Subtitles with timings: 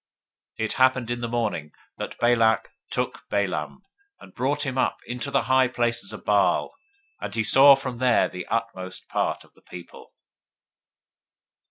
[0.57, 3.83] 022:041 It happened in the morning, that Balak took Balaam,
[4.19, 6.73] and brought him up into the high places of Baal;
[7.19, 10.11] and he saw from there the utmost part of the people.